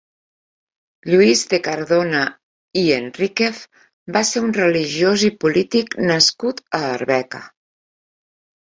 Lluís 1.13 1.43
de 1.51 1.59
Cardona 1.67 2.21
i 2.81 2.83
Enríquez 2.97 3.61
va 4.17 4.25
ser 4.33 4.45
un 4.49 4.59
religiós 4.59 5.29
i 5.31 5.33
polític 5.47 5.97
nascut 6.13 6.67
a 6.83 6.85
Arbeca. 6.99 7.47